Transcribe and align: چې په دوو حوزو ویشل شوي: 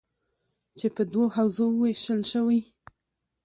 چې 0.77 0.87
په 0.95 1.01
دوو 1.11 1.25
حوزو 1.35 1.65
ویشل 1.81 2.21
شوي: 2.31 2.59